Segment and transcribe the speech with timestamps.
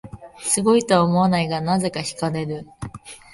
[0.39, 2.65] すごいとは思わないが、なぜか惹かれる